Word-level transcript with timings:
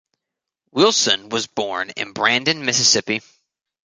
Wilson 0.71 1.29
was 1.29 1.45
born 1.45 1.91
in 1.91 2.13
Brandon, 2.13 2.65
Mississippi. 2.65 3.21